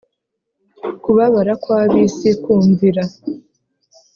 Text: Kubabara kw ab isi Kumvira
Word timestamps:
Kubabara 1.03 1.53
kw 1.61 1.69
ab 1.79 1.91
isi 2.05 2.29
Kumvira 2.43 3.03